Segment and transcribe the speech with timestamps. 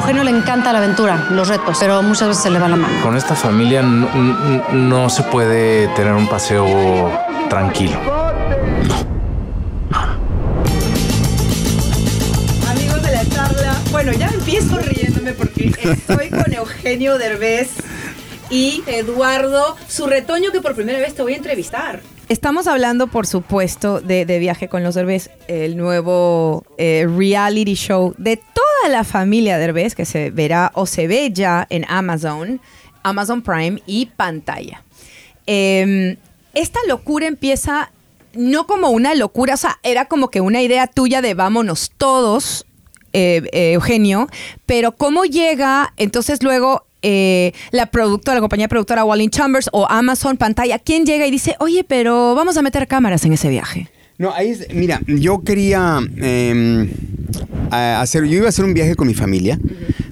[0.00, 3.02] Eugenio le encanta la aventura, los retos, pero muchas veces se le va la mano.
[3.02, 7.10] Con esta familia no, no- no se puede tener un paseo
[7.50, 7.98] tranquilo.
[12.70, 17.68] Amigos de la charla, bueno, ya empiezo riéndome porque estoy con Eugenio Derbez
[18.48, 22.00] y Eduardo, su retoño que por primera vez te voy a entrevistar.
[22.28, 28.14] Estamos hablando, por supuesto, de, de Viaje con los Derbez, el nuevo eh, reality show
[28.18, 28.40] de
[28.88, 32.60] la familia Derbez que se verá o se ve ya en Amazon,
[33.02, 34.82] Amazon Prime y pantalla.
[35.46, 36.16] Eh,
[36.54, 37.90] esta locura empieza
[38.34, 42.66] no como una locura, o sea, era como que una idea tuya de vámonos todos,
[43.12, 44.28] eh, eh, Eugenio,
[44.66, 50.36] pero cómo llega entonces luego eh, la productora, la compañía productora Walling Chambers o Amazon
[50.36, 53.90] Pantalla, ¿quién llega y dice, oye, pero vamos a meter cámaras en ese viaje?
[54.20, 56.90] No, ahí es, mira, yo quería eh,
[57.70, 59.58] a- hacer, yo iba a hacer un viaje con mi familia,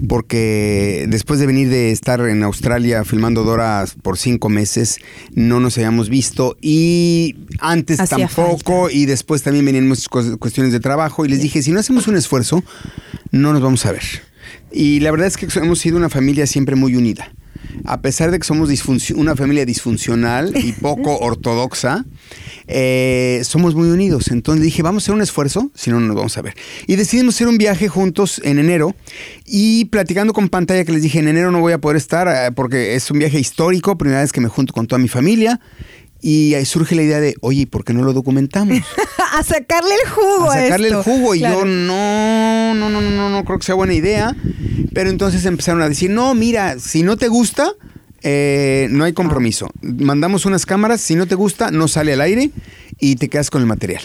[0.09, 4.97] porque después de venir de estar en Australia filmando Dora por cinco meses,
[5.35, 10.81] no nos habíamos visto y antes Hacía tampoco y después también venían muchas cuestiones de
[10.81, 12.65] trabajo y les dije, si no hacemos un esfuerzo,
[13.31, 14.05] no nos vamos a ver.
[14.73, 17.31] Y la verdad es que hemos sido una familia siempre muy unida.
[17.85, 18.69] A pesar de que somos
[19.15, 22.05] una familia disfuncional y poco ortodoxa,
[22.67, 24.29] eh, somos muy unidos.
[24.29, 26.55] Entonces dije, vamos a hacer un esfuerzo, si no, no nos vamos a ver.
[26.87, 28.95] Y decidimos hacer un viaje juntos en enero
[29.47, 32.53] y platicando con pantalla que les dije, en enero no voy a poder estar eh,
[32.53, 35.61] porque es un viaje histórico, primera vez que me junto con toda mi familia.
[36.21, 38.79] Y ahí surge la idea de, oye, ¿y ¿por qué no lo documentamos?
[39.39, 40.99] a sacarle el jugo a sacarle esto.
[40.99, 41.61] el jugo y Claro.
[41.61, 41.95] yo no,
[42.89, 44.35] no, no, no, no, no creo que sea buena idea.
[44.93, 47.73] Pero entonces empezaron a decir, no, mira, si no te gusta,
[48.23, 49.69] eh, no hay compromiso.
[49.81, 52.51] Mandamos unas cámaras, si no te gusta, no sale al aire
[52.99, 54.03] y te quedas con el material.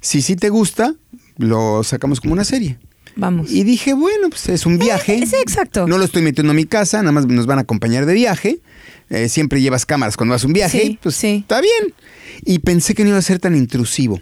[0.00, 0.94] Si sí te gusta,
[1.36, 2.78] lo sacamos como una serie.
[3.16, 3.50] Vamos.
[3.50, 5.18] Y dije, bueno, pues es un viaje.
[5.18, 5.86] Eh, sí, exacto.
[5.86, 8.60] No lo estoy metiendo a mi casa, nada más nos van a acompañar de viaje.
[9.10, 10.80] Eh, siempre llevas cámaras cuando vas a un viaje.
[10.80, 11.38] Sí, pues sí.
[11.42, 11.94] está bien.
[12.44, 14.20] Y pensé que no iba a ser tan intrusivo.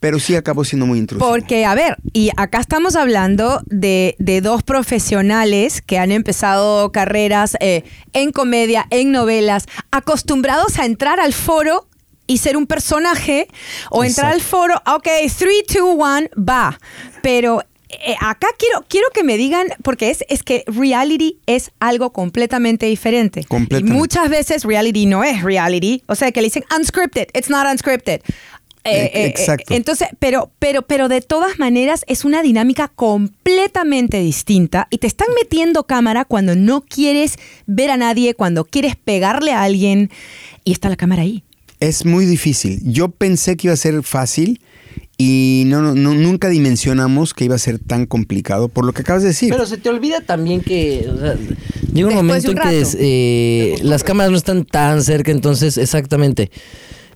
[0.00, 1.28] Pero sí acabó siendo muy intrusivo.
[1.28, 7.56] Porque, a ver, y acá estamos hablando de, de dos profesionales que han empezado carreras
[7.60, 7.84] eh,
[8.14, 11.86] en comedia, en novelas, acostumbrados a entrar al foro
[12.26, 13.48] y ser un personaje,
[13.90, 16.78] o entrar al foro, ok, 3, 2, 1, va.
[17.22, 22.12] Pero eh, acá quiero, quiero que me digan, porque es, es que reality es algo
[22.12, 23.44] completamente diferente.
[23.44, 23.92] Completamente.
[23.92, 26.04] Y muchas veces reality no es reality.
[26.06, 28.20] O sea, que le dicen unscripted, it's not unscripted.
[28.84, 29.74] Eh, Eh, eh, exacto.
[29.74, 35.28] entonces, pero, pero, pero de todas maneras es una dinámica completamente distinta y te están
[35.40, 37.36] metiendo cámara cuando no quieres
[37.66, 40.10] ver a nadie, cuando quieres pegarle a alguien
[40.64, 41.42] y está la cámara ahí.
[41.78, 42.80] Es muy difícil.
[42.84, 44.60] Yo pensé que iba a ser fácil
[45.18, 49.02] y no, no, no- nunca dimensionamos que iba a ser tan complicado por lo que
[49.02, 49.50] acabas de decir.
[49.50, 51.34] Pero se te olvida también que o sea,
[51.92, 52.96] llega un Después momento un en que
[53.74, 56.50] eh, las cámaras no están tan cerca, entonces exactamente.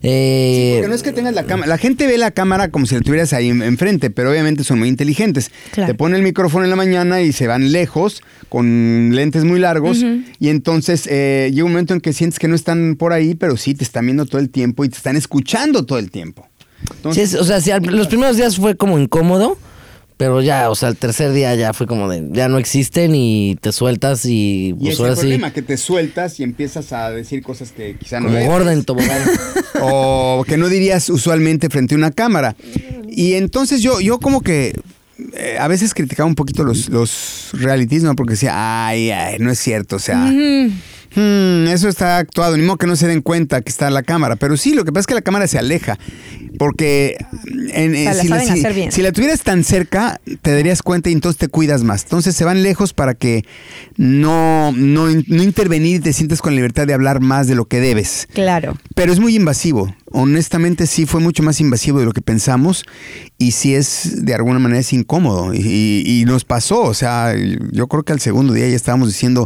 [0.07, 1.67] Eh, Porque no es que tengas la cámara.
[1.67, 4.79] La gente ve la cámara como si la tuvieras ahí en- enfrente, pero obviamente son
[4.79, 5.51] muy inteligentes.
[5.71, 5.91] Claro.
[5.91, 10.05] Te ponen el micrófono en la mañana y se van lejos, con lentes muy largos.
[10.39, 13.57] Y entonces eh, llega un momento en que sientes que no están por ahí, pero
[13.57, 16.47] sí te están viendo todo el tiempo y te están escuchando todo el tiempo.
[16.83, 19.57] sí Entonces, es- o sea, sí, al- los primeros días fue como incómodo,
[20.17, 23.57] pero ya, o sea, el tercer día ya fue como de, ya no existen y
[23.59, 26.43] te sueltas y y pues ese es ahora el sí, problema, que te sueltas y
[26.43, 29.21] empiezas a decir cosas que quizá no como gorda en tobogán.
[29.81, 32.55] o que no dirías usualmente frente a una cámara.
[33.09, 34.73] Y entonces yo, yo como que
[35.33, 38.15] eh, a veces criticaba un poquito los, los realities, ¿no?
[38.15, 40.71] Porque decía, ay, ay, no es cierto, o sea, hmm,
[41.15, 44.35] eso está actuado, ni modo que no se den cuenta que está la cámara.
[44.35, 45.97] Pero sí, lo que pasa es que la cámara se aleja,
[46.59, 47.17] porque
[47.73, 48.91] en- eh, O sea, la si, la, bien.
[48.91, 52.03] si la tuvieras tan cerca, te darías cuenta y entonces te cuidas más.
[52.03, 53.43] Entonces se van lejos para que
[53.97, 57.65] no, no, no intervenir y te sientas con la libertad de hablar más de lo
[57.65, 58.27] que debes.
[58.33, 58.77] Claro.
[58.95, 59.95] Pero es muy invasivo.
[60.17, 62.85] Honestamente sí fue mucho más invasivo de lo que pensamos
[63.37, 66.81] y sí es de alguna manera es incómodo y, y- y nos pasó.
[66.83, 67.33] O sea,
[67.71, 69.45] yo creo que al segundo día ya estábamos diciendo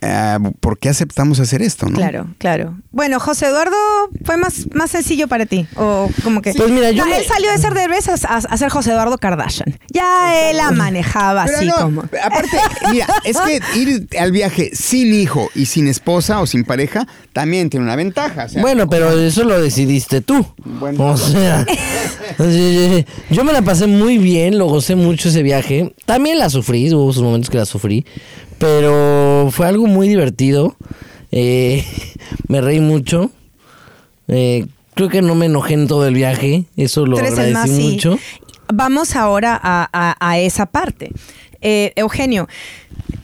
[0.00, 1.86] eh, ¿por qué aceptamos hacer esto?
[1.86, 1.96] ¿no?
[1.96, 2.78] Claro, claro.
[2.90, 3.76] Bueno, José Eduardo
[4.24, 5.66] fue más, más sencillo para ti.
[5.76, 6.52] O como que.
[6.54, 9.16] Pues mira, yo No, me- Él salió de ser Derbez a, a- ser José Eduardo
[9.18, 9.78] Kardashian.
[9.92, 12.00] Ya él la manejaba Pero así no, como.
[12.02, 12.56] aparte,
[12.90, 17.70] mira, es que ir al viaje sin hijo y sin esposa o sin pareja también
[17.70, 18.44] tiene una ventaja.
[18.44, 19.60] o sea, Bueno, pero eso lo
[20.02, 20.44] decidiste tú.
[20.64, 21.04] Bueno.
[21.12, 21.64] O sea,
[23.30, 25.94] yo- me la pasé muy bien, lo gocé mucho ese viaje.
[26.06, 28.04] También la sufrí, hubo sus momentos que la sufrí,
[28.58, 30.76] pero fue algo muy divertido.
[31.30, 31.84] Eh,
[32.48, 33.30] me reí mucho.
[34.28, 37.82] Eh, creo que no me enojé en todo el viaje, eso lo agradecí más, sí.
[37.90, 38.18] mucho.
[38.72, 41.10] Vamos ahora a, a- a esa parte.
[41.62, 42.48] Eh, Eugenio,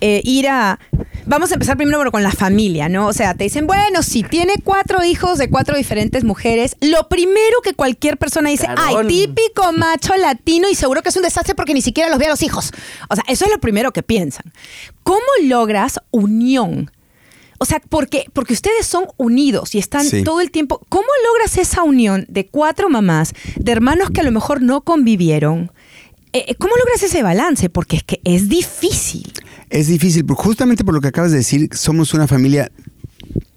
[0.01, 0.79] eh, ir a...
[1.27, 3.07] Vamos a empezar primero con la familia, ¿no?
[3.07, 7.61] O sea, te dicen, bueno, si tiene cuatro hijos de cuatro diferentes mujeres, lo primero
[7.63, 9.07] que cualquier persona dice, Carón.
[9.07, 12.27] ay, típico macho latino y seguro que es un desastre porque ni siquiera los ve
[12.27, 12.71] a los hijos.
[13.11, 14.55] O sea, eso es lo primero que piensan.
[15.03, 16.91] ¿Cómo logras unión?
[17.59, 20.23] O sea, porque, porque ustedes son unidos y están Sí.
[20.23, 20.81] todo el tiempo.
[20.89, 25.73] ¿Cómo logras esa unión de cuatro mamás, de hermanos que a lo mejor no convivieron?
[26.33, 27.71] Eh, ¿Cómo logras ese balance?
[27.71, 29.33] Porque es que es difícil.
[29.71, 32.71] Es difícil, justamente por lo que acabas de decir, somos una familia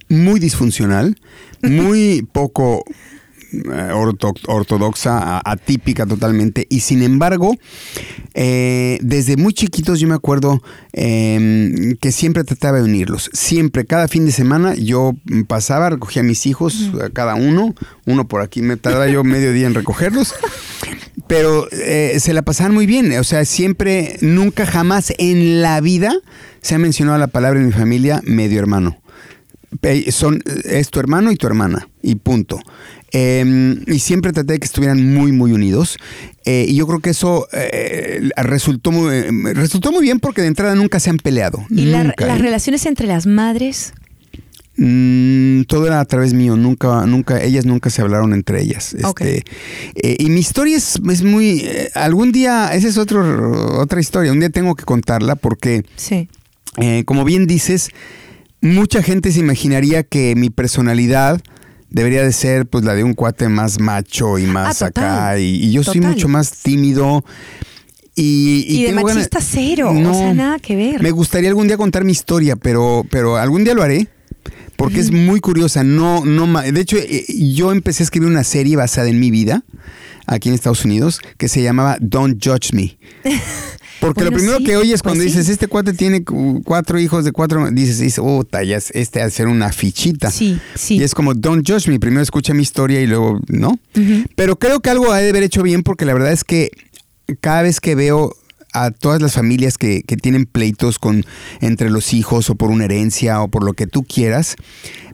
[0.09, 1.17] muy disfuncional,
[1.63, 2.83] muy poco
[3.53, 7.55] eh, orto- ortodoxa, atípica totalmente, y sin embargo,
[8.33, 10.61] eh, desde muy chiquitos yo me acuerdo
[10.93, 13.29] eh, que siempre trataba de unirlos.
[13.33, 15.13] Siempre, cada fin de semana yo
[15.47, 17.73] pasaba, recogía a mis hijos, a cada uno,
[18.05, 20.33] uno por aquí, me tardaba yo medio día en recogerlos.
[21.31, 23.17] Pero eh, se la pasaban muy bien.
[23.17, 26.13] O sea, siempre, nunca jamás en la vida
[26.61, 28.97] se ha mencionado la palabra en mi familia medio hermano.
[30.09, 31.87] Son, es tu hermano y tu hermana.
[32.03, 32.59] Y punto.
[33.13, 35.97] Eh, y siempre traté de que estuvieran muy, muy unidos.
[36.43, 39.21] Eh, y yo creo que eso eh, resultó, muy,
[39.53, 41.63] resultó muy bien porque de entrada nunca se han peleado.
[41.69, 42.41] ¿Y la- las ¿eh?
[42.41, 43.93] relaciones entre las madres?
[44.77, 48.93] Mm, todo era a través mío, nunca, nunca, ellas nunca se hablaron entre ellas.
[48.93, 49.43] Este,
[49.95, 54.31] eh, y mi historia es, es muy, eh, algún día, esa es otro, otra historia,
[54.31, 56.29] un día tengo que contarla porque, Sí.
[56.77, 57.89] eh, como bien dices,
[58.61, 61.41] mucha gente se imaginaría que mi personalidad
[61.89, 65.03] debería de ser pues la de un cuate más macho y más Ah, total.
[65.03, 67.25] acá, y, y yo soy mucho más tímido.
[68.15, 71.01] Y, Y de ganas- machista cero, o sea, nada que ver.
[71.01, 74.07] Me gustaría algún día contar mi historia, pero, pero algún día lo haré.
[74.81, 75.83] Porque es muy curiosa.
[75.83, 79.63] No, no, de hecho, eh, yo empecé a escribir una serie basada en mi vida
[80.27, 82.97] aquí en Estados Unidos que se llamaba Don't Judge Me.
[83.99, 85.37] Porque lo primero sí, que oyes cuando pues sí.
[85.37, 89.25] dices, este cuate tiene cu- cuatro hijos de cuatro, dices, dices, oh, es- este ha
[89.25, 90.31] de ser una fichita.
[90.31, 90.95] Sí, sí.
[90.95, 93.77] Y es como, don't judge me, primero escucha mi historia y luego, ¿no?
[94.35, 96.71] Pero creo que algo ha de haber hecho bien porque la verdad es que
[97.41, 98.35] cada vez que veo
[98.73, 101.25] a todas las familias que, que tienen pleitos con
[101.59, 104.55] entre los hijos o por una herencia o por lo que tú quieras,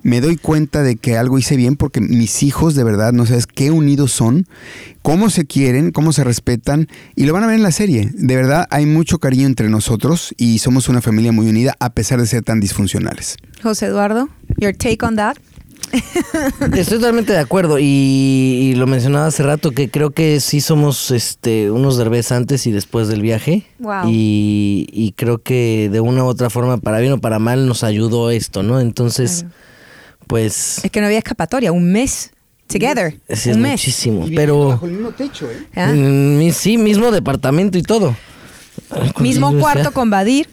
[0.04, 3.48] me doy cuenta de que algo hice bien porque mis hijos de verdad no sabes
[3.48, 4.48] qué unidos son,
[5.02, 8.10] cómo se quieren, cómo se respetan y lo van a ver en la serie.
[8.14, 12.20] De verdad hay mucho cariño entre nosotros y somos una familia muy unida a pesar
[12.20, 13.38] de ser tan disfuncionales.
[13.62, 15.38] José Eduardo, your take on that?
[16.76, 21.12] Estoy totalmente de acuerdo y, y lo mencionaba hace rato que creo que sí somos
[21.12, 23.66] este unos derbés antes y después del viaje.
[23.80, 24.08] Wow.
[24.08, 27.84] Y, y creo que de una u otra forma, para bien o para mal, nos
[27.84, 28.80] ayudó esto, ¿no?
[28.80, 29.46] Entonces,
[30.28, 32.32] pues Es que no había escapatoria, un mes
[32.68, 33.14] together.
[33.30, 33.72] sí es un mes.
[33.72, 34.26] muchísimo.
[34.36, 35.68] Pero el mismo techo, ¿eh?
[35.76, 35.94] ¿Ah?
[35.94, 38.16] mm, sí, mismo departamento y todo.
[39.20, 40.48] Mismo cuarto sea, con Badir.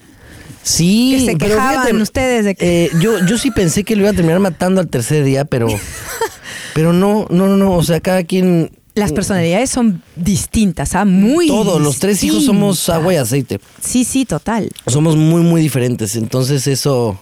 [0.65, 4.03] Sí, que se pero quejaban ustedes de que- eh, yo, yo sí pensé que lo
[4.03, 5.69] iba a terminar matando al tercer día, pero,
[6.75, 7.73] pero no, no, no, no.
[7.75, 8.71] O sea, cada quien.
[8.95, 11.05] Las personalidades son distintas, ¿ah?
[11.05, 13.61] Muy Todos, los tres hijos somos agua y aceite.
[13.81, 14.71] Sí, sí, total.
[14.87, 16.17] Somos muy, muy diferentes.
[16.17, 17.21] Entonces, eso.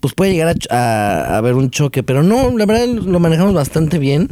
[0.00, 3.52] Pues puede llegar a, a, a haber un choque, pero no, la verdad lo manejamos
[3.52, 4.28] bastante bien.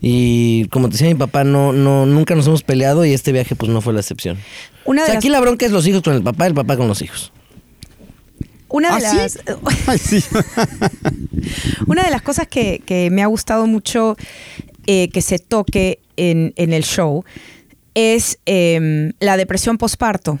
[0.00, 3.54] Y como te decía mi papá, no, no, nunca nos hemos peleado y este viaje
[3.54, 4.38] pues no fue la excepción.
[4.86, 6.54] Una O de sea, las, aquí la bronca es los hijos con el papá, el
[6.54, 7.32] papá con los hijos.
[8.74, 10.24] Una de ¿Ah, las, sí.
[11.86, 14.16] Una de las cosas que, que me ha gustado mucho
[14.88, 17.24] eh, que se toque en, en el show
[17.94, 20.40] es em, la depresión posparto.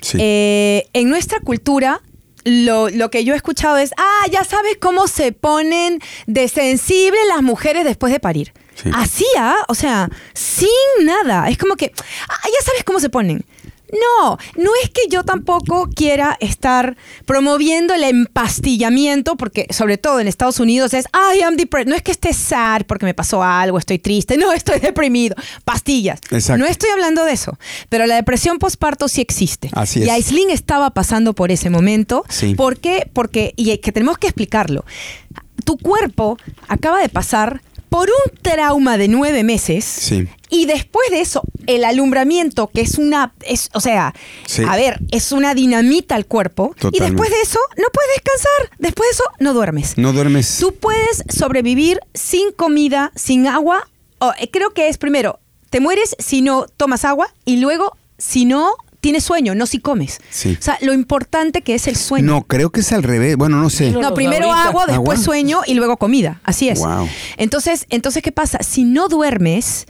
[0.00, 0.16] Sí.
[0.20, 2.02] Eh, en nuestra cultura,
[2.44, 7.20] lo, lo que yo he escuchado es, ah, ya sabes cómo se ponen de sensibles
[7.28, 8.52] las mujeres después de parir.
[8.80, 8.90] Sí.
[8.94, 9.56] Así, ¿ah?
[9.66, 10.68] O sea, sin
[11.02, 11.48] nada.
[11.48, 11.92] Es como que,
[12.28, 13.44] ah, ya sabes cómo se ponen.
[13.92, 20.28] No, no es que yo tampoco quiera estar promoviendo el empastillamiento, porque sobre todo en
[20.28, 21.88] Estados Unidos es, I am depressed.
[21.88, 25.36] No es que esté sad porque me pasó algo, estoy triste, no, estoy deprimido.
[25.64, 26.20] Pastillas.
[26.30, 26.58] Exacto.
[26.58, 29.70] No estoy hablando de eso, pero la depresión postparto sí existe.
[29.72, 30.10] Así Y es.
[30.10, 32.24] Aislinn estaba pasando por ese momento.
[32.28, 32.54] Sí.
[32.54, 33.08] ¿Por qué?
[33.12, 34.84] Porque, y que tenemos que explicarlo.
[35.64, 36.38] Tu cuerpo
[36.68, 39.84] acaba de pasar por un trauma de nueve meses.
[39.84, 40.28] Sí.
[40.50, 44.14] Y después de eso, el alumbramiento, que es una, es, o sea,
[44.46, 44.62] Sí.
[44.68, 46.74] a ver, es una dinamita al cuerpo.
[46.92, 48.70] Y después de eso, no puedes descansar.
[48.78, 49.98] Después de eso, no duermes.
[49.98, 50.58] No duermes.
[50.60, 53.88] Tú puedes sobrevivir sin comida, sin agua.
[54.18, 58.44] o, eh, creo que es primero, te mueres si no tomas agua y luego si
[58.46, 58.74] no
[59.06, 60.18] tienes sueño, no si comes.
[60.30, 60.56] Sí.
[60.58, 62.26] O sea, lo importante que es el sueño.
[62.26, 63.36] No, creo que es al revés.
[63.36, 63.92] Bueno, no sé.
[63.92, 65.16] No, primero agua, después ¿Agua?
[65.16, 66.40] sueño y luego comida.
[66.42, 66.80] Así es.
[66.80, 67.08] Wow.
[67.36, 68.58] Entonces, entonces, ¿qué pasa?
[68.64, 69.86] Si no duermes,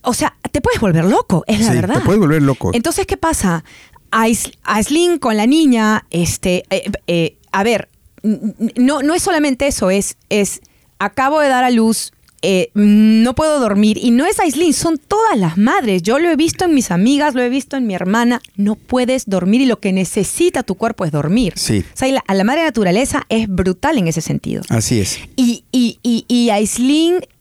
[0.00, 1.94] o sea, te puedes volver loco, es la Sí, verdad.
[1.96, 2.70] te puedes volver loco.
[2.72, 3.62] Entonces, ¿qué pasa?
[4.10, 7.90] Ais- Aislinn con la niña, este, eh, eh, a ver,
[8.22, 10.60] no, no es solamente eso, es, es,
[10.98, 12.12] acabo de dar a luz,
[12.42, 16.02] eh, no puedo dormir, y no es Aislinn, son todas las madres.
[16.02, 19.26] Yo lo he visto en mis amigas, lo he visto en mi hermana, no puedes
[19.26, 21.54] dormir y lo que necesita tu cuerpo es dormir.
[21.56, 21.84] Sí.
[21.92, 24.62] O sea, la, madre naturaleza es brutal en ese sentido.
[24.68, 25.18] Así es.
[25.36, 26.50] Y, y, y, y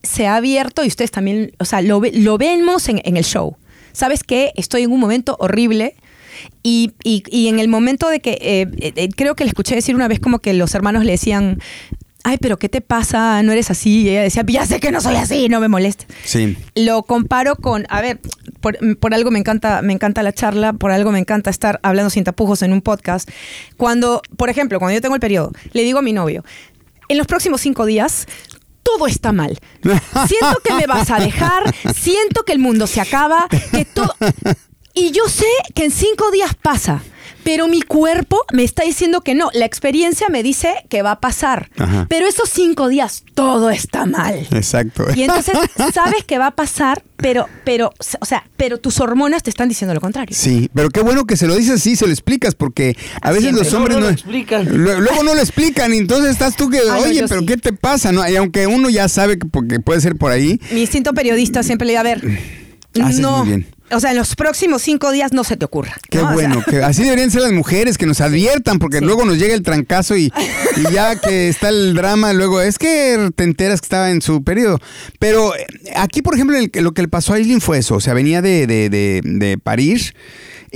[0.03, 3.57] se ha abierto y ustedes también, o sea, lo, lo vemos en, en el show.
[3.91, 4.51] ¿Sabes qué?
[4.55, 5.95] Estoy en un momento horrible
[6.63, 9.95] y, y- y en el momento de que, eh, eh, creo que le escuché decir
[9.95, 11.59] una vez como que los hermanos le decían,
[12.25, 13.41] ay, pero ¿qué te pasa?
[13.43, 14.01] No eres así.
[14.01, 16.07] Y ella decía, ya sé que no soy así, no me molestes.
[16.23, 16.57] Sí.
[16.73, 18.19] Lo comparo con, a ver,
[18.61, 22.09] por, por algo me encanta, me encanta la charla, por algo me encanta estar hablando
[22.09, 23.29] sin tapujos en un podcast.
[23.77, 26.43] Cuando, por ejemplo, cuando yo tengo el periodo, le digo a mi novio,
[27.09, 28.25] en los próximos cinco días
[28.81, 29.59] todo está mal.
[30.27, 34.15] Siento que me vas a dejar, siento que el mundo se acaba, que todo...
[34.95, 37.03] Y yo sé que en cinco días pasa,
[37.45, 39.49] pero mi cuerpo me está diciendo que no.
[39.53, 42.07] La experiencia me dice que va a pasar, Ajá.
[42.09, 44.45] pero esos cinco días todo está mal.
[44.51, 45.05] Exacto.
[45.15, 45.55] Y entonces
[45.93, 49.93] sabes que va a pasar, pero, pero, o sea, pero tus hormonas te están diciendo
[49.93, 50.35] lo contrario.
[50.37, 53.43] Sí, pero qué bueno que se lo dices así, se lo explicas, porque a veces
[53.43, 53.63] Siempre.
[53.63, 54.65] los Luego hombres no no, lo explican.
[54.67, 57.45] Lue- Luego no lo explican, y entonces estás tú que, oye, pero sí.
[57.45, 58.11] ¿qué te pasa?
[58.11, 58.27] ¿No?
[58.27, 61.85] Y aunque uno ya sabe que, porque puede ser por ahí, Mi instinto periodista siempre
[61.85, 62.21] le diga, a ver,
[63.01, 63.67] Haces no, muy bien.
[63.91, 65.95] O sea, en los próximos cinco días no se te ocurra.
[66.09, 66.23] qué ¿no?
[66.23, 69.37] O sea, bueno, que así deberían ser las mujeres, que nos adviertan, porque luego nos
[69.37, 70.31] llega el trancazo y,
[70.77, 74.43] y ya que está el drama, luego es que te enteras que estaba en su
[74.43, 74.79] periodo.
[75.19, 75.65] Pero eh,
[75.95, 78.41] aquí, por ejemplo, el- lo que le pasó a Aileen fue eso, o sea, venía
[78.41, 80.13] de, de, de, de París.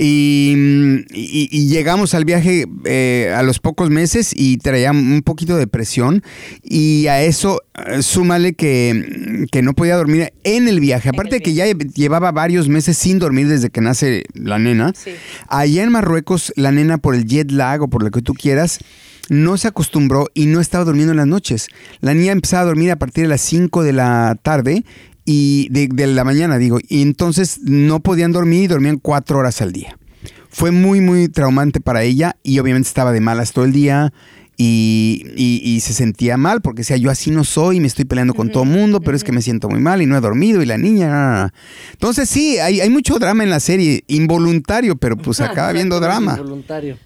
[0.02, 5.56] Y, y- y llegamos al viaje eh, a los pocos meses y traía un poquito
[5.58, 6.22] de presión.
[6.62, 11.10] Y a eso eh, súmale que, que no podía dormir en el viaje.
[11.10, 14.92] Aparte de que ya llevaba varios meses sin dormir desde que nace la nena.
[14.96, 15.10] Sí.
[15.48, 18.78] Allá en Marruecos, la nena, por el jet lag o por lo que tú quieras,
[19.28, 21.68] no se acostumbró y no estaba durmiendo en las noches.
[22.00, 24.84] La niña empezaba a dormir a partir de las 5 de la tarde
[25.32, 29.60] y de, de la mañana, digo, y entonces no podían dormir y dormían cuatro horas
[29.62, 29.96] al día.
[30.48, 34.12] Fue muy, muy traumante para ella y obviamente estaba de malas todo el día.
[34.62, 38.34] Y, y- y se sentía mal porque decía, yo así no soy, me estoy peleando
[38.34, 40.60] con todo el mundo, pero es que me siento muy mal y no he dormido
[40.62, 41.08] y la niña...
[41.08, 41.54] na, na, na".
[41.92, 46.34] Entonces sí, hay, hay mucho drama en la serie, involuntario, pero pues acaba viendo drama.
[46.36, 46.98] Voluntario.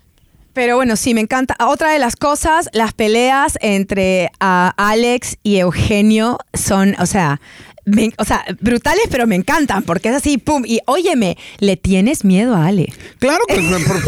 [0.52, 1.56] Pero bueno, sí, me encanta.
[1.60, 7.40] Otra de las cosas, las peleas entre ah, Alex y Eugenio son, o sea,
[7.86, 10.64] me- o sea, brutales, pero me encantan, porque es así, pum.
[10.66, 12.92] Y óyeme, ¿le tienes miedo a Ale?
[13.18, 14.02] Claro que por-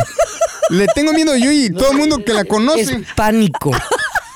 [0.76, 3.00] le tengo miedo yo y todo el mundo que la Es conoce.
[3.14, 3.73] pánico.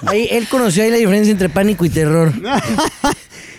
[0.07, 2.33] Ahí, él conoció ahí la diferencia entre pánico y terror.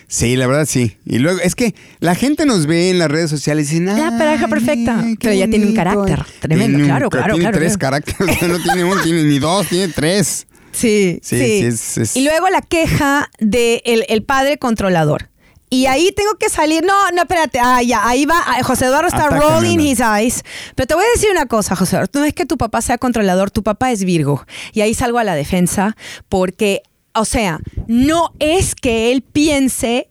[0.07, 0.97] Sí, la verdad sí.
[1.05, 4.17] Y luego, es que la gente nos ve en las redes sociales y dicen, La
[4.17, 5.05] pareja "Ay, perfecta".
[5.21, 5.75] Pero ya tiene un bonito".
[5.77, 8.03] carácter tremendo, Tiene un- claro, claro, Tiene claro, tres claro.
[8.03, 10.47] caracteres, no tiene uno, tiene ni dos, tiene tres.
[10.73, 11.45] Sí, Sí, sí.
[11.61, 15.29] sí, es- es- Y luego la queja de el, el padre controlador.
[15.73, 16.83] Y ahí tengo que salir.
[16.83, 17.57] No, no, espérate.
[17.63, 18.43] Ah, ya, ahí va.
[18.45, 20.43] ah, José Eduardo está rolling his eyes.
[20.75, 22.19] Pero te voy a decir una cosa, José Eduardo.
[22.19, 24.45] No es que tu papá sea controlador, tu papá es Virgo.
[24.73, 25.95] Y ahí salgo a la defensa
[26.27, 30.09] porque, o sea, no es que él piense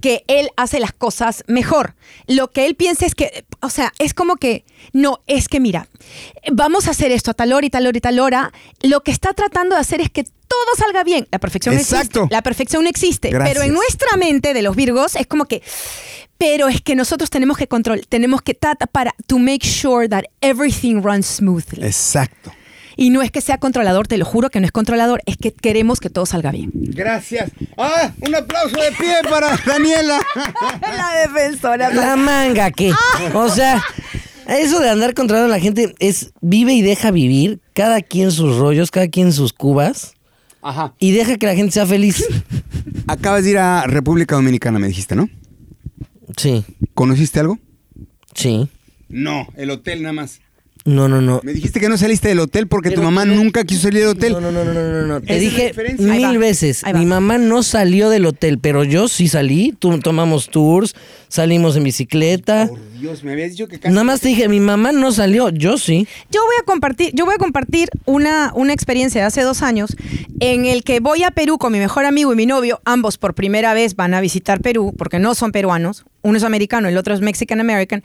[0.00, 1.94] que él hace las cosas mejor.
[2.26, 5.88] Lo que él piensa es que, o sea, es como que, no, es que mira,
[6.52, 8.52] vamos a hacer esto a tal hora y tal hora y tal hora.
[8.82, 11.26] Lo que está tratando de hacer es que todo salga bien.
[11.30, 12.20] La perfección Exacto.
[12.20, 12.34] existe.
[12.34, 13.30] La perfección no existe.
[13.30, 13.54] Gracias.
[13.54, 15.62] Pero en nuestra mente de los Virgos es como que,
[16.38, 20.24] pero es que nosotros tenemos que control, tenemos que trata para to make sure that
[20.40, 21.84] everything runs smoothly.
[21.84, 22.52] Exacto.
[22.96, 25.52] Y no es que sea controlador, te lo juro que no es controlador, es que
[25.52, 26.70] queremos que todo salga bien.
[26.74, 27.50] Gracias.
[27.76, 30.20] Ah, un aplauso de pie para Daniela.
[30.80, 31.90] La defensora.
[31.92, 32.92] La manga, ¿qué?
[33.34, 33.82] O sea,
[34.48, 38.56] eso de andar controlando a la gente es vive y deja vivir, cada quien sus
[38.56, 40.14] rollos, cada quien sus cubas,
[40.60, 40.94] Ajá.
[40.98, 42.24] y deja que la gente sea feliz.
[43.06, 45.28] Acabas de ir a República Dominicana, me dijiste, ¿no?
[46.36, 47.58] Sí, ¿Conociste algo?
[48.34, 48.68] sí.
[49.08, 50.40] No, el hotel nada más.
[50.84, 51.40] No, no, no.
[51.44, 54.32] Me dijiste que no saliste del hotel porque tu mamá nunca quiso salir del hotel.
[54.32, 56.82] No, no, no, no, no, no, Te dije mil veces.
[56.94, 59.74] Mi mamá no salió del hotel, pero yo sí salí.
[59.78, 60.94] Tú, tomamos tours,
[61.28, 62.68] salimos en bicicleta.
[62.68, 63.92] Por Dios, me habías dicho que casi...
[63.92, 66.06] Nada más te dije, mi mamá no salió, yo sí.
[66.30, 69.96] Yo voy a compartir, yo voy a compartir una, una experiencia de hace dos años
[70.40, 72.80] en el que voy a Perú con mi mejor amigo y mi novio.
[72.84, 76.04] Ambos por primera vez van a visitar Perú porque no son peruanos.
[76.22, 78.02] Uno es americano, el otro es Mexican American.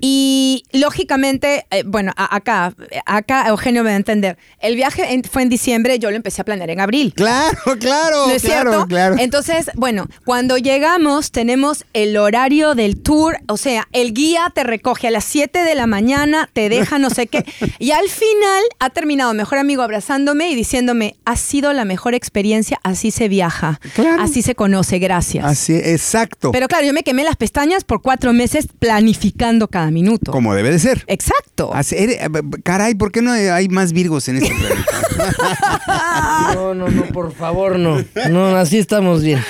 [0.00, 2.72] Y lógicamente, eh, bueno, a- acá,
[3.04, 4.38] acá Eugenio me va a entender.
[4.60, 7.12] El viaje en- fue en diciembre, yo lo empecé a planear en abril.
[7.16, 8.86] Claro, claro, ¿No es claro, cierto?
[8.86, 9.16] claro.
[9.18, 15.08] Entonces, bueno, cuando llegamos tenemos el horario del tour, o sea, el guía te recoge
[15.08, 17.44] a las 7 de la mañana, te deja no sé qué,
[17.78, 22.78] y al final ha terminado mejor amigo abrazándome y diciéndome, ha sido la mejor experiencia,
[22.84, 24.22] así se viaja, Claro.
[24.22, 25.44] así se conoce, gracias.
[25.44, 26.52] Así, exacto.
[26.52, 30.30] Pero claro, yo me quemé las pestañas por cuatro meses planificando cada minuto.
[30.32, 31.04] como debe de ser.
[31.06, 31.72] Exacto.
[31.74, 32.28] Eres- eh,
[32.64, 34.84] caray, ¿por qué no hay más virgos en este planeta?
[36.54, 38.02] No, no, no, por favor, no.
[38.30, 39.40] No, así estamos bien.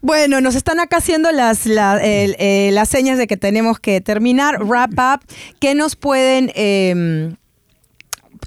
[0.00, 4.00] Bueno, nos están acá haciendo las, la- el- eh, las señas de que tenemos que
[4.00, 4.64] terminar.
[4.64, 5.20] Wrap up.
[5.60, 7.34] ¿Qué nos pueden, eh,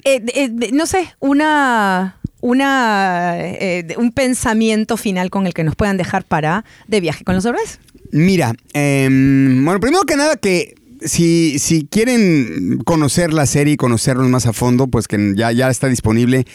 [0.03, 5.75] eh, eh, de- no sé, una, una, eh, un pensamiento final con el que nos
[5.75, 7.79] puedan dejar para de viaje con los Orbes?
[8.11, 14.29] Mira, em, bueno, primero que nada que si, si quieren conocer la serie y conocernos
[14.29, 16.45] más a fondo, pues que ya, ya está disponible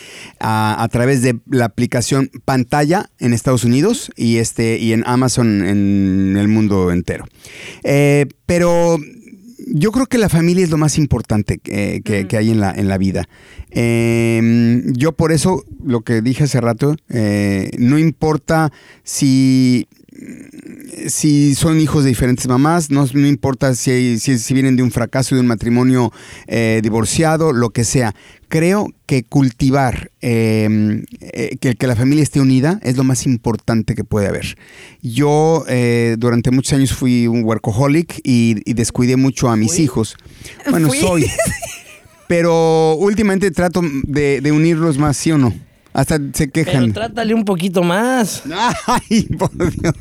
[0.41, 5.67] a, a través de la aplicación Pantalla en Estados Unidos y, este, y en Amazon
[5.67, 7.25] en el mundo entero.
[7.85, 8.99] Eh, pero
[9.69, 12.71] yo creo que la familia es lo más importante que, que- que hay en la,
[12.71, 13.29] en la vida.
[13.73, 18.73] Eh, yo por eso, lo que dije hace rato, eh, no importa
[19.03, 19.89] si
[21.09, 24.91] si son hijos de diferentes mamás, no, no importa si, si, si vienen de un
[24.91, 26.13] fracaso, de un matrimonio
[26.47, 28.15] eh, divorciado, lo que sea.
[28.49, 33.95] Creo que cultivar eh, eh, que, que la familia esté unida es lo más importante
[33.95, 34.57] que puede haber.
[35.03, 40.17] Yo eh, durante muchos años fui un workaholic y, y descuidé mucho a mis hijos.
[40.71, 40.99] Bueno, Fui.
[40.99, 41.27] soy.
[42.29, 45.53] Pero últimamente trato de, de unirlos más, ¿sí o no?
[45.97, 46.93] Hasta se Pero quejan.
[46.93, 48.43] trátale un poquito más.
[48.87, 49.95] Ay, por Dios.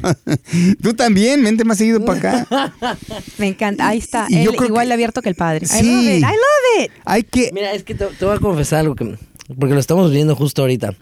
[0.82, 2.98] Tú también, vente más seguido para acá.
[3.38, 3.88] Me encanta.
[3.88, 4.26] Ahí está.
[4.28, 5.66] Y yo Él creo igual que- abierto que el padre.
[5.66, 5.84] I Sí.
[5.86, 6.18] love it.
[6.18, 6.92] I love it.
[7.06, 7.52] Hay que.
[7.54, 9.16] Mira, es que te, te voy a confesar algo que
[9.58, 10.94] porque lo estamos viendo justo ahorita.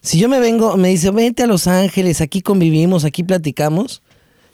[0.00, 4.02] Si yo me vengo, me dice, vente a Los Ángeles, aquí convivimos, aquí platicamos.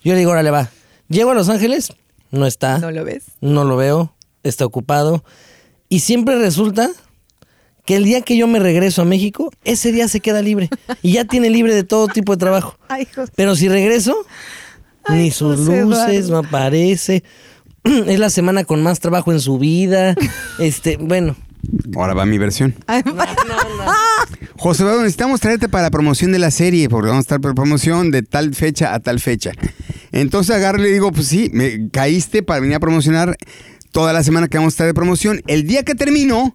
[0.03, 0.71] Yo le digo, órale, va.
[1.09, 1.93] Llego a Los Ángeles,
[2.33, 2.79] no está.
[2.79, 3.25] ¿No lo ves?
[3.41, 5.23] no lo veo, está ocupado.
[5.89, 6.91] Y siempre resulta
[7.85, 10.69] que el día que yo me regreso a México, ese día se queda libre.
[11.03, 12.77] Y ya tiene libre de todo tipo de trabajo.
[12.89, 13.33] Ay, José.
[13.37, 14.15] Pero si regreso,
[15.05, 16.43] Ay, ni sus José luces, Eduardo.
[16.43, 17.23] no aparece.
[17.85, 20.15] Es la semana con más trabajo en su vida.
[20.59, 21.37] Este, bueno.
[21.97, 22.75] Ahora va mi versión.
[22.87, 23.03] Ay,
[24.57, 27.55] José Eduardo, necesitamos traerte para la promoción de la serie, porque vamos a estar por
[27.55, 29.53] promoción de tal fecha a tal fecha.
[30.13, 33.37] Entonces agarro y le digo, pues sí, me caíste para venir a promocionar
[33.93, 35.43] toda la semana que vamos a estar de promoción.
[35.47, 36.55] El día que termino,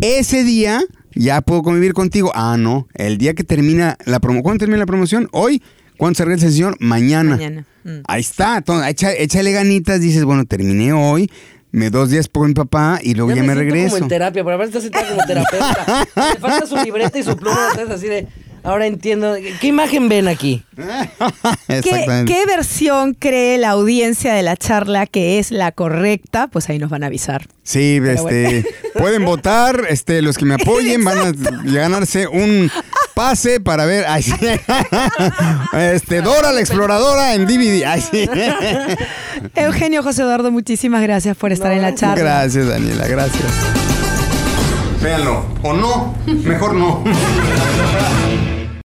[0.00, 0.82] ese día
[1.14, 2.30] ya puedo convivir contigo.
[2.34, 4.42] Ah, no, el día que termina la promoción.
[4.42, 5.28] ¿Cuándo termina la promoción?
[5.32, 5.62] ¿Hoy?
[5.96, 6.76] ¿Cuándo se regresa el señor?
[6.80, 7.36] Mañana.
[7.36, 7.64] Mañana.
[7.84, 8.00] Mm.
[8.06, 11.30] Ahí está, entonces, echa- échale ganitas, dices, bueno, terminé hoy,
[11.70, 13.90] me dos días por mi papá y luego ya, me, siento regreso.
[13.94, 16.06] como en terapia, pero aparte estás sentada como terapeuta.
[16.34, 17.68] Le falta su libreta y su pluma.
[17.70, 18.26] Estás así de,
[18.66, 19.34] ahora entiendo.
[19.60, 20.62] ¿Qué imagen ven aquí?
[21.68, 26.48] ¿Qué, versión cree la audiencia de la charla que es la correcta?
[26.48, 27.46] Pues ahí nos van a avisar.
[27.62, 28.64] Sí, este,
[28.98, 31.32] pueden votar, este, los que me apoyen van a
[31.64, 32.70] ganarse un
[33.14, 34.34] pase para ver, ay, sí.
[35.72, 37.84] este, Dora la exploradora en DVD.
[37.86, 38.28] Ay, sí.
[39.54, 42.22] Eugenio José Eduardo, muchísimas gracias por estar en la charla.
[42.22, 43.52] Gracias, Daniela, gracias.
[45.02, 47.04] Véanlo, o no, mejor no.